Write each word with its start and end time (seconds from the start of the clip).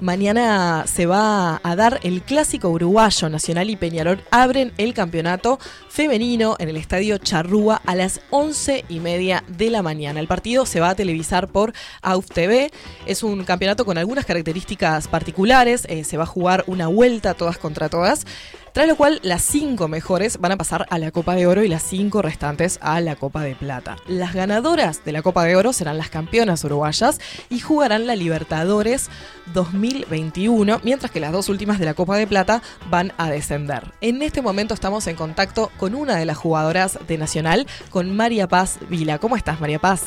Mañana 0.00 0.84
se 0.86 1.04
va 1.04 1.60
a 1.62 1.76
dar 1.76 2.00
el 2.02 2.22
clásico 2.22 2.70
uruguayo. 2.70 3.28
Nacional 3.28 3.68
y 3.68 3.76
Peñarol 3.76 4.22
abren 4.30 4.72
el 4.78 4.94
campeonato 4.94 5.58
femenino 5.90 6.56
en 6.58 6.70
el 6.70 6.78
estadio 6.78 7.18
Charrúa 7.18 7.82
a 7.84 7.94
las 7.94 8.22
once 8.30 8.86
y 8.88 8.98
media 8.98 9.44
de 9.46 9.68
la 9.68 9.82
mañana. 9.82 10.18
El 10.18 10.26
partido 10.26 10.64
se 10.64 10.80
va 10.80 10.88
a 10.88 10.94
televisar 10.94 11.48
por 11.48 11.74
AUF 12.00 12.28
TV. 12.28 12.70
Es 13.04 13.22
un 13.22 13.44
campeonato 13.44 13.84
con 13.84 13.98
algunas 13.98 14.24
características 14.24 15.06
particulares. 15.06 15.86
Eh, 15.90 16.04
se 16.04 16.16
va 16.16 16.22
a 16.22 16.26
jugar 16.26 16.64
una 16.66 16.86
vuelta 16.86 17.34
todas 17.34 17.58
contra 17.58 17.90
todas. 17.90 18.24
Tras 18.72 18.86
lo 18.86 18.96
cual, 18.96 19.18
las 19.24 19.42
cinco 19.42 19.88
mejores 19.88 20.38
van 20.38 20.52
a 20.52 20.56
pasar 20.56 20.86
a 20.90 20.98
la 20.98 21.10
Copa 21.10 21.34
de 21.34 21.46
Oro 21.46 21.64
y 21.64 21.68
las 21.68 21.82
cinco 21.82 22.22
restantes 22.22 22.78
a 22.80 23.00
la 23.00 23.16
Copa 23.16 23.42
de 23.42 23.56
Plata. 23.56 23.96
Las 24.06 24.32
ganadoras 24.32 25.04
de 25.04 25.10
la 25.10 25.22
Copa 25.22 25.44
de 25.44 25.56
Oro 25.56 25.72
serán 25.72 25.98
las 25.98 26.08
campeonas 26.08 26.62
uruguayas 26.62 27.18
y 27.48 27.58
jugarán 27.58 28.06
la 28.06 28.14
Libertadores 28.14 29.10
2021, 29.54 30.80
mientras 30.84 31.10
que 31.10 31.18
las 31.18 31.32
dos 31.32 31.48
últimas 31.48 31.80
de 31.80 31.86
la 31.86 31.94
Copa 31.94 32.16
de 32.16 32.28
Plata 32.28 32.62
van 32.88 33.12
a 33.18 33.28
descender. 33.28 33.92
En 34.00 34.22
este 34.22 34.40
momento 34.40 34.72
estamos 34.72 35.06
en 35.08 35.16
contacto 35.16 35.72
con 35.76 35.96
una 35.96 36.14
de 36.14 36.24
las 36.24 36.36
jugadoras 36.36 36.98
de 37.08 37.18
Nacional, 37.18 37.66
con 37.90 38.14
María 38.14 38.46
Paz 38.46 38.78
Vila. 38.88 39.18
¿Cómo 39.18 39.36
estás, 39.36 39.60
María 39.60 39.80
Paz? 39.80 40.04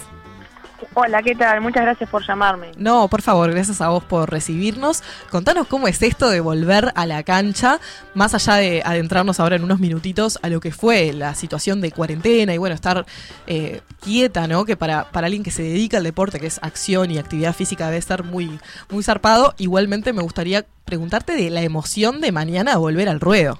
Hola, 0.93 1.21
¿qué 1.21 1.35
tal? 1.35 1.61
Muchas 1.61 1.83
gracias 1.83 2.09
por 2.09 2.25
llamarme. 2.25 2.71
No, 2.77 3.07
por 3.07 3.21
favor, 3.21 3.51
gracias 3.51 3.81
a 3.81 3.89
vos 3.89 4.03
por 4.03 4.29
recibirnos. 4.29 5.03
Contanos 5.29 5.67
cómo 5.67 5.87
es 5.87 6.01
esto 6.01 6.29
de 6.29 6.39
volver 6.39 6.91
a 6.95 7.05
la 7.05 7.23
cancha, 7.23 7.79
más 8.13 8.33
allá 8.33 8.55
de 8.55 8.81
adentrarnos 8.85 9.39
ahora 9.39 9.55
en 9.55 9.63
unos 9.63 9.79
minutitos 9.79 10.39
a 10.41 10.49
lo 10.49 10.59
que 10.59 10.71
fue 10.71 11.13
la 11.13 11.35
situación 11.35 11.81
de 11.81 11.91
cuarentena 11.91 12.53
y 12.53 12.57
bueno, 12.57 12.75
estar 12.75 13.05
eh, 13.47 13.81
quieta, 14.01 14.47
¿no? 14.47 14.65
Que 14.65 14.77
para, 14.77 15.05
para 15.11 15.27
alguien 15.27 15.43
que 15.43 15.51
se 15.51 15.63
dedica 15.63 15.97
al 15.97 16.03
deporte, 16.03 16.39
que 16.39 16.47
es 16.47 16.59
acción 16.61 17.11
y 17.11 17.17
actividad 17.17 17.53
física, 17.53 17.85
debe 17.85 17.97
estar 17.97 18.23
muy, 18.23 18.59
muy 18.89 19.03
zarpado. 19.03 19.53
Igualmente 19.57 20.13
me 20.13 20.21
gustaría 20.21 20.65
preguntarte 20.85 21.35
de 21.35 21.49
la 21.49 21.61
emoción 21.61 22.21
de 22.21 22.31
mañana 22.31 22.77
volver 22.77 23.09
al 23.09 23.19
ruedo. 23.19 23.59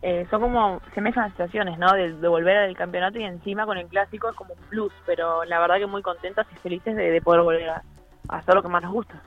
Eh, 0.00 0.26
son 0.30 0.40
como 0.40 0.80
semejan 0.94 1.30
situaciones, 1.30 1.76
¿no? 1.78 1.92
De, 1.92 2.12
volver 2.28 2.56
al 2.56 2.76
campeonato 2.76 3.18
y 3.18 3.24
encima 3.24 3.66
con 3.66 3.78
el 3.78 3.86
clásico 3.88 4.30
es 4.30 4.36
como 4.36 4.54
un 4.54 4.60
plus, 4.68 4.92
pero 5.04 5.44
la 5.44 5.58
verdad 5.58 5.78
que 5.78 5.86
muy 5.86 6.02
contentas 6.02 6.46
y 6.52 6.58
felices 6.58 6.94
de, 6.94 7.20
poder 7.20 7.42
volver 7.42 7.68
a, 7.68 7.82
hacer 8.28 8.54
lo 8.54 8.62
que 8.62 8.68
más 8.68 8.82
nos 8.82 8.92
gusta. 8.92 9.20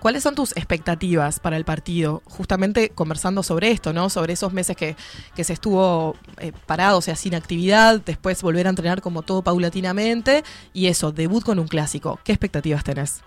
¿Cuáles 0.00 0.24
son 0.24 0.34
tus 0.34 0.54
expectativas 0.56 1.38
para 1.38 1.56
el 1.56 1.64
partido? 1.64 2.22
Justamente 2.26 2.90
conversando 2.90 3.42
sobre 3.42 3.70
esto, 3.70 3.92
¿no? 3.92 4.10
Sobre 4.10 4.32
esos 4.34 4.52
meses 4.52 4.76
que, 4.76 4.96
que 5.34 5.44
se 5.44 5.52
estuvo 5.52 6.16
eh, 6.38 6.52
parado, 6.66 6.98
o 6.98 7.00
sea, 7.00 7.14
sin 7.14 7.34
actividad, 7.34 8.00
después 8.04 8.42
volver 8.42 8.66
a 8.66 8.70
entrenar 8.70 9.00
como 9.00 9.22
todo 9.22 9.42
paulatinamente 9.42 10.42
y 10.74 10.88
eso, 10.88 11.12
debut 11.12 11.44
con 11.44 11.58
un 11.58 11.68
clásico. 11.68 12.18
¿Qué 12.24 12.32
expectativas 12.32 12.84
tenés? 12.84 13.24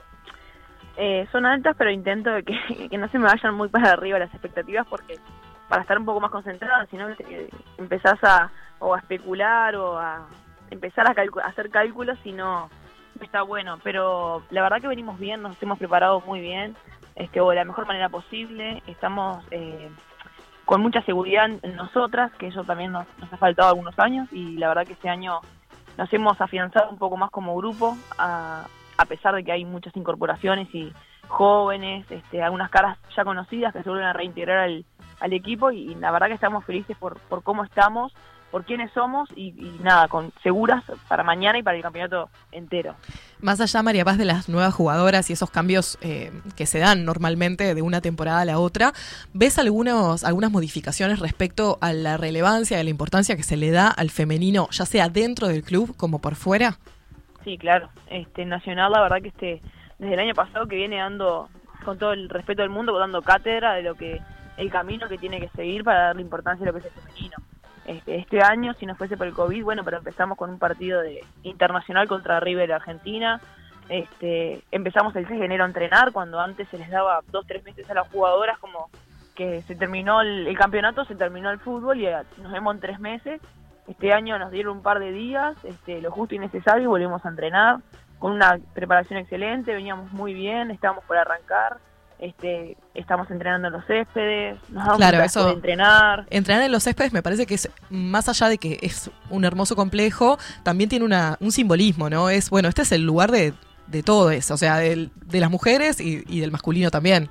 Eh, 0.98 1.26
son 1.32 1.46
altas, 1.46 1.76
pero 1.78 1.90
intento 1.90 2.30
que, 2.46 2.88
que 2.90 2.98
no 2.98 3.08
se 3.10 3.18
me 3.18 3.26
vayan 3.26 3.56
muy 3.56 3.70
para 3.70 3.92
arriba 3.92 4.20
las 4.20 4.34
expectativas 4.34 4.86
porque 4.88 5.18
para 5.68 5.82
estar 5.82 5.98
un 5.98 6.06
poco 6.06 6.20
más 6.20 6.32
concentrada, 6.32 6.86
si 6.88 6.98
no 6.98 7.08
empezás 7.78 8.24
a, 8.24 8.52
o 8.80 8.94
a 8.94 9.00
especular 9.00 9.76
o 9.76 9.98
a 9.98 10.28
empezar 10.70 11.08
a, 11.08 11.48
hacer 11.48 11.70
cálculos 11.70 12.18
y 12.24 12.32
no, 12.32 12.70
está 13.22 13.42
bueno. 13.42 13.80
Pero 13.84 14.44
la 14.50 14.62
verdad 14.62 14.82
que 14.82 14.88
venimos 14.88 15.20
bien, 15.20 15.42
nos 15.42 15.62
hemos 15.62 15.80
preparado 15.80 16.22
muy 16.22 16.40
bien, 16.40 16.76
este, 17.16 17.42
o 17.42 17.50
de 17.50 17.56
la 17.56 17.66
mejor 17.66 17.88
manera 17.88 18.10
posible, 18.10 18.84
estamos 18.88 19.44
eh, 19.52 19.90
con 20.66 20.82
mucha 20.82 21.02
seguridad 21.04 21.46
en 21.46 21.76
nosotras, 21.76 22.32
que 22.34 22.48
eso 22.48 22.64
también 22.64 22.92
nos, 22.92 23.08
ha 23.32 23.38
faltado 23.38 23.70
algunos 23.70 23.98
años 24.00 24.28
y 24.32 24.58
la 24.58 24.68
verdad 24.68 24.86
que 24.86 24.94
este 24.94 25.10
año 25.10 25.40
nos 25.98 26.12
hemos 26.14 26.40
afianzado 26.42 26.90
un 26.90 26.98
poco 26.98 27.18
más 27.18 27.32
como 27.32 27.56
grupo, 27.56 27.98
a, 28.18 28.66
a 28.98 29.06
pesar 29.06 29.34
de 29.36 29.44
que 29.44 29.52
hay 29.52 29.66
muchas 29.66 29.96
incorporaciones 29.96 30.74
y 30.74 30.92
jóvenes, 31.28 32.06
este, 32.10 32.44
algunas 32.44 32.70
caras 32.70 32.98
ya 33.16 33.24
conocidas 33.24 33.74
que 33.74 33.84
se 33.84 33.90
vuelven 33.90 34.08
a 34.08 34.14
reintegrar 34.14 34.60
al, 34.60 34.86
al 35.20 35.34
equipo 35.34 35.72
y, 35.72 35.96
la 35.96 36.12
verdad 36.12 36.28
que 36.28 36.34
estamos 36.34 36.66
felices 36.66 36.98
por, 36.98 37.20
por 37.22 37.44
cómo 37.44 37.64
estamos, 37.64 38.14
por 38.52 38.64
quiénes 38.64 38.92
somos 38.94 39.30
y, 39.36 39.52
nada, 39.82 40.08
con 40.08 40.32
seguras 40.42 40.84
para 41.08 41.24
mañana 41.24 41.58
y 41.58 41.64
para 41.64 41.76
el 41.78 41.84
campeonato 41.84 42.30
entero. 42.52 42.96
Más 43.42 43.60
allá, 43.60 43.84
María 43.84 44.06
Paz, 44.06 44.18
de 44.18 44.26
las 44.26 44.48
nuevas 44.48 44.74
jugadoras 44.74 45.30
y 45.30 45.34
esos 45.34 45.52
cambios 45.52 45.98
eh, 46.02 46.32
que 46.56 46.66
se 46.66 46.80
dan 46.80 47.04
normalmente 47.04 47.76
de 47.76 47.82
una 47.82 48.00
temporada 48.00 48.42
a 48.42 48.46
la 48.46 48.60
otra, 48.60 48.94
¿ves 49.34 49.60
algunos, 49.60 50.24
algunas 50.24 50.52
modificaciones 50.52 51.20
respecto 51.20 51.78
a 51.82 51.92
la 51.92 52.18
relevancia 52.18 52.80
y 52.80 52.84
la 52.84 52.90
importancia 52.90 53.36
que 53.36 53.44
se 53.44 53.58
le 53.58 53.72
da 53.72 53.90
al 53.90 54.10
femenino, 54.10 54.70
ya 54.72 54.86
sea 54.86 55.10
dentro 55.10 55.48
del 55.48 55.64
club 55.64 55.96
como 55.98 56.20
por 56.20 56.36
fuera? 56.36 56.78
Sí, 57.44 57.58
claro. 57.58 57.90
Este 58.10 58.46
Nacional, 58.46 58.92
la 58.92 59.02
verdad 59.02 59.22
que 59.22 59.28
este 59.28 59.62
desde 60.00 60.14
el 60.14 60.20
año 60.20 60.34
pasado 60.34 60.68
que 60.68 60.76
viene 60.76 60.98
dando, 60.98 61.50
con 61.84 61.98
todo 61.98 62.14
el 62.14 62.30
respeto 62.30 62.62
del 62.62 62.72
mundo, 62.72 62.98
dando 62.98 63.22
cátedra 63.22 63.74
de 63.74 63.84
lo 63.84 63.96
que 63.96 64.22
el 64.58 64.72
camino 64.72 65.08
que 65.08 65.18
tiene 65.18 65.40
que 65.40 65.50
seguir 65.50 65.84
para 65.84 66.08
darle 66.08 66.22
importancia 66.22 66.64
a 66.64 66.68
lo 66.68 66.74
que 66.74 66.80
es 66.80 66.86
el 66.86 67.02
femenino. 67.02 67.38
Este, 67.86 68.16
este 68.16 68.42
año, 68.42 68.74
si 68.74 68.86
no 68.86 68.96
fuese 68.96 69.16
por 69.16 69.28
el 69.28 69.34
COVID, 69.34 69.64
bueno, 69.64 69.84
pero 69.84 69.98
empezamos 69.98 70.38
con 70.38 70.50
un 70.50 70.60
partido 70.60 71.02
de 71.02 71.24
internacional 71.44 72.08
contra 72.08 72.40
River 72.40 72.74
Argentina. 72.74 73.40
Este, 73.90 74.64
empezamos 74.72 75.16
el 75.16 75.28
6 75.28 75.40
de 75.40 75.46
enero 75.46 75.64
a 75.64 75.68
entrenar, 75.68 76.12
cuando 76.12 76.40
antes 76.40 76.68
se 76.70 76.80
les 76.80 76.90
daba 76.90 77.20
dos, 77.32 77.46
tres 77.46 77.64
meses 77.64 77.90
a 77.90 77.94
las 77.94 78.10
jugadoras, 78.10 78.58
como 78.58 78.90
que 79.36 79.62
se 79.64 79.76
terminó 79.76 80.22
el, 80.22 80.58
campeonato, 80.58 81.06
se 81.06 81.16
terminó 81.16 81.52
el 81.52 81.60
fútbol 81.60 82.02
y 82.02 82.08
nos 82.42 82.52
vemos 82.52 82.74
en 82.74 82.82
tres 82.82 83.00
meses. 83.00 83.42
Este 83.88 84.14
año 84.14 84.40
nos 84.40 84.50
dieron 84.50 84.78
un 84.78 84.84
par 84.84 85.00
de 85.00 85.12
días, 85.12 85.56
este, 85.64 86.02
lo 86.02 86.10
justo 86.10 86.34
y 86.34 86.40
necesario, 86.40 86.84
y 86.84 86.88
volvimos 86.88 87.24
a 87.24 87.30
entrenar 87.30 87.78
con 88.18 88.32
una 88.32 88.58
preparación 88.74 89.20
excelente, 89.20 89.74
veníamos 89.74 90.12
muy 90.12 90.34
bien, 90.34 90.72
estábamos 90.72 91.04
por 91.04 91.18
arrancar 91.18 91.78
este, 92.20 92.78
estamos 92.94 93.30
entrenando 93.30 93.68
en 93.68 93.74
los 93.74 93.86
céspedes, 93.86 94.58
nos 94.70 94.84
damos 94.84 94.98
claro, 94.98 95.24
eso, 95.24 95.46
de 95.48 95.54
entrenar. 95.54 96.26
Entrenar 96.30 96.64
en 96.64 96.72
los 96.72 96.84
céspedes 96.84 97.14
me 97.14 97.22
parece 97.22 97.46
que 97.46 97.56
es, 97.56 97.70
más 97.90 98.30
allá 98.30 98.50
de 98.50 98.58
que 98.58 98.80
es 98.82 99.12
un 99.30 99.46
hermoso 99.46 99.76
complejo, 99.76 100.38
también 100.64 100.90
tiene 100.90 101.06
una, 101.06 101.38
un 101.40 101.52
simbolismo, 101.52 102.10
¿no? 102.10 102.30
Es, 102.30 102.50
bueno, 102.50 102.70
este 102.70 102.84
es 102.84 102.92
el 102.92 103.04
lugar 103.04 103.32
de, 103.32 103.54
de 103.88 104.04
todo 104.04 104.32
eso, 104.32 104.54
o 104.54 104.58
sea, 104.58 104.78
de, 104.78 105.10
de 105.26 105.40
las 105.40 105.50
mujeres 105.50 106.00
y, 106.00 106.40
del 106.40 106.52
masculino 106.52 106.90
también. 106.92 107.30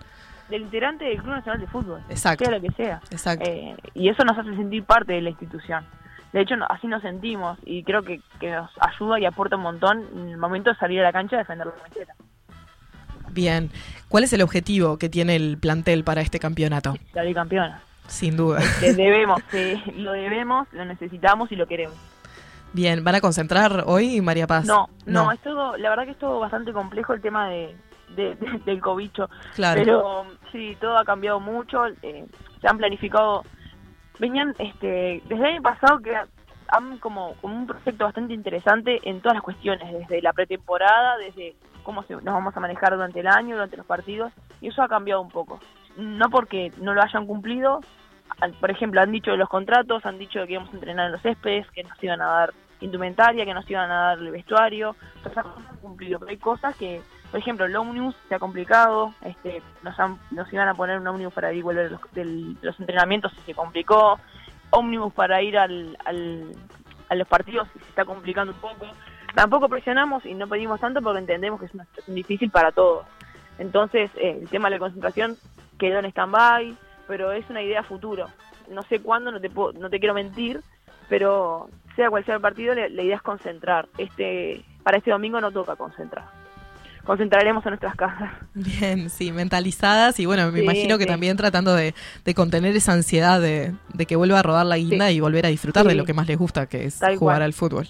Del 0.48 0.62
integrante 0.62 1.04
del 1.04 1.22
Club 1.22 1.34
Nacional 1.34 1.60
de 1.60 1.66
Fútbol, 1.66 2.00
Exacto. 2.10 2.44
sea 2.44 2.54
lo 2.54 2.60
que 2.60 2.72
sea. 2.74 3.00
Exacto. 3.10 3.48
Eh, 3.48 3.76
y 3.94 4.08
eso 4.08 4.24
nos 4.24 4.36
hace 4.36 4.54
sentir 4.54 4.84
parte 4.84 5.14
de 5.14 5.22
la 5.22 5.30
institución. 5.30 5.84
De 6.32 6.40
hecho, 6.40 6.56
así 6.68 6.88
nos 6.88 7.00
sentimos 7.00 7.58
y 7.64 7.84
creo 7.84 8.02
que, 8.02 8.20
que 8.40 8.50
nos 8.50 8.70
ayuda 8.80 9.20
y 9.20 9.24
aporta 9.24 9.56
un 9.56 9.62
montón 9.62 10.04
en 10.14 10.28
el 10.30 10.36
momento 10.36 10.70
de 10.70 10.76
salir 10.76 11.00
a 11.00 11.04
la 11.04 11.12
cancha 11.12 11.36
a 11.36 11.38
defender 11.38 11.68
la 11.68 11.72
camiseta. 11.74 12.14
Bien. 13.34 13.70
¿Cuál 14.08 14.24
es 14.24 14.32
el 14.32 14.42
objetivo 14.42 14.96
que 14.96 15.08
tiene 15.08 15.34
el 15.34 15.58
plantel 15.58 16.04
para 16.04 16.20
este 16.20 16.38
campeonato? 16.38 16.94
Salir 17.12 17.34
campeona. 17.34 17.82
Sin 18.06 18.36
duda. 18.36 18.60
Debemos, 18.80 19.40
lo 19.96 20.12
debemos, 20.12 20.68
lo 20.72 20.84
necesitamos 20.84 21.50
y 21.50 21.56
lo 21.56 21.66
queremos. 21.66 21.96
Bien, 22.72 23.02
¿van 23.02 23.14
a 23.14 23.20
concentrar 23.20 23.84
hoy, 23.86 24.20
María 24.20 24.46
Paz? 24.46 24.66
No, 24.66 24.88
no, 25.06 25.32
es 25.32 25.40
todo, 25.40 25.76
la 25.76 25.90
verdad 25.90 26.04
que 26.04 26.10
es 26.10 26.18
todo 26.18 26.40
bastante 26.40 26.72
complejo 26.72 27.12
el 27.12 27.20
tema 27.20 27.48
de, 27.48 27.76
del 28.64 28.80
cobicho. 28.80 29.28
Claro. 29.54 29.80
Pero 29.80 30.26
sí, 30.52 30.76
todo 30.80 30.98
ha 30.98 31.04
cambiado 31.04 31.40
mucho, 31.40 31.86
eh, 32.02 32.26
se 32.60 32.68
han 32.68 32.78
planificado, 32.78 33.44
venían 34.18 34.54
este, 34.58 35.22
desde 35.24 35.34
el 35.34 35.44
año 35.44 35.62
pasado 35.62 36.00
que 36.00 36.14
han 36.68 36.98
como, 36.98 37.34
como 37.40 37.56
un 37.56 37.66
proyecto 37.66 38.04
bastante 38.04 38.34
interesante 38.34 39.00
en 39.04 39.20
todas 39.20 39.36
las 39.36 39.44
cuestiones, 39.44 39.92
desde 39.92 40.22
la 40.22 40.32
pretemporada, 40.32 41.16
desde 41.18 41.54
cómo 41.82 42.04
nos 42.08 42.24
vamos 42.24 42.56
a 42.56 42.60
manejar 42.60 42.94
durante 42.94 43.20
el 43.20 43.26
año, 43.26 43.54
durante 43.54 43.76
los 43.76 43.86
partidos, 43.86 44.32
y 44.60 44.68
eso 44.68 44.82
ha 44.82 44.88
cambiado 44.88 45.20
un 45.20 45.30
poco. 45.30 45.60
No 45.96 46.30
porque 46.30 46.72
no 46.78 46.94
lo 46.94 47.02
hayan 47.02 47.26
cumplido, 47.26 47.80
por 48.60 48.70
ejemplo, 48.70 49.00
han 49.00 49.12
dicho 49.12 49.30
de 49.30 49.36
los 49.36 49.48
contratos, 49.48 50.04
han 50.06 50.18
dicho 50.18 50.44
que 50.46 50.54
íbamos 50.54 50.72
a 50.72 50.76
entrenar 50.76 51.06
en 51.06 51.12
los 51.12 51.22
céspedes, 51.22 51.70
que 51.70 51.84
nos 51.84 52.02
iban 52.02 52.20
a 52.20 52.26
dar 52.26 52.54
indumentaria, 52.80 53.44
que 53.44 53.54
nos 53.54 53.68
iban 53.70 53.90
a 53.90 54.00
dar 54.08 54.18
el 54.18 54.30
vestuario, 54.30 54.96
cosas 55.22 55.46
han 55.46 55.76
cumplido, 55.76 56.18
pero 56.18 56.30
hay 56.30 56.36
cosas 56.36 56.76
que, 56.76 57.00
por 57.30 57.40
ejemplo, 57.40 57.66
el 57.66 57.76
Omnibus 57.76 58.16
se 58.28 58.34
ha 58.34 58.38
complicado, 58.38 59.14
este, 59.22 59.62
nos, 59.82 59.94
nos 60.30 60.52
iban 60.52 60.68
a 60.68 60.74
poner 60.74 60.98
un 60.98 61.06
Omnibus 61.06 61.32
para 61.32 61.52
ir 61.52 61.62
volver 61.62 61.90
los, 61.90 62.00
los 62.62 62.80
entrenamientos 62.80 63.32
y 63.38 63.40
se 63.42 63.54
complicó, 63.54 64.18
Omnibus 64.74 65.12
para 65.12 65.42
ir 65.42 65.56
al, 65.58 65.96
al, 66.04 66.52
a 67.08 67.14
los 67.14 67.28
partidos 67.28 67.68
se 67.72 67.78
está 67.88 68.04
complicando 68.04 68.52
un 68.52 68.60
poco, 68.60 68.86
Tampoco 69.34 69.68
presionamos 69.68 70.24
y 70.24 70.34
no 70.34 70.46
pedimos 70.46 70.80
tanto 70.80 71.02
porque 71.02 71.18
entendemos 71.18 71.58
que 71.58 71.66
es 71.66 71.74
una 71.74 71.86
difícil 72.06 72.50
para 72.50 72.70
todos. 72.70 73.04
Entonces, 73.58 74.10
eh, 74.14 74.38
el 74.42 74.48
tema 74.48 74.68
de 74.68 74.76
la 74.76 74.78
concentración 74.78 75.36
quedó 75.76 75.98
en 75.98 76.06
stand-by, 76.06 76.76
pero 77.08 77.32
es 77.32 77.48
una 77.50 77.62
idea 77.62 77.82
futuro. 77.82 78.28
No 78.70 78.82
sé 78.82 79.00
cuándo, 79.00 79.32
no 79.32 79.40
te, 79.40 79.48
no 79.48 79.90
te 79.90 79.98
quiero 79.98 80.14
mentir, 80.14 80.60
pero 81.08 81.68
sea 81.96 82.10
cual 82.10 82.24
sea 82.24 82.36
el 82.36 82.40
partido, 82.40 82.74
la, 82.74 82.86
idea 82.86 83.16
es 83.16 83.22
concentrar. 83.22 83.88
Este, 83.98 84.64
para 84.84 84.98
este 84.98 85.10
domingo 85.10 85.40
no 85.40 85.50
toca 85.50 85.74
concentrar. 85.74 86.24
Concentraremos 87.04 87.64
en 87.66 87.70
nuestras 87.70 87.94
casas. 87.96 88.30
Bien, 88.54 89.10
sí, 89.10 89.30
mentalizadas 89.30 90.18
y 90.20 90.26
bueno, 90.26 90.50
me 90.50 90.62
imagino 90.62 90.98
que 90.98 91.06
también 91.06 91.36
tratando 91.36 91.74
de, 91.74 91.94
contener 92.34 92.74
esa 92.76 92.92
ansiedad 92.92 93.40
de, 93.40 93.74
que 94.06 94.16
vuelva 94.16 94.40
a 94.40 94.42
rodar 94.42 94.66
la 94.66 94.76
guinda 94.76 95.10
y 95.10 95.20
volver 95.20 95.46
a 95.46 95.48
disfrutar 95.48 95.86
de 95.86 95.94
lo 95.94 96.04
que 96.04 96.14
más 96.14 96.26
les 96.26 96.38
gusta, 96.38 96.66
que 96.66 96.84
es 96.86 97.00
jugar 97.18 97.42
al 97.42 97.52
fútbol. 97.52 97.86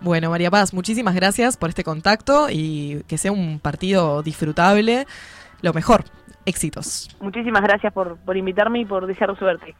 Bueno, 0.00 0.30
María 0.30 0.50
Paz, 0.50 0.72
muchísimas 0.72 1.14
gracias 1.14 1.58
por 1.58 1.68
este 1.68 1.84
contacto 1.84 2.48
y 2.50 3.02
que 3.06 3.18
sea 3.18 3.32
un 3.32 3.60
partido 3.60 4.22
disfrutable 4.22 5.06
lo 5.60 5.74
mejor. 5.74 6.04
Éxitos. 6.46 7.14
Muchísimas 7.20 7.62
gracias 7.62 7.92
por, 7.92 8.16
por 8.16 8.36
invitarme 8.36 8.80
y 8.80 8.86
por 8.86 9.06
desear 9.06 9.38
suerte. 9.38 9.74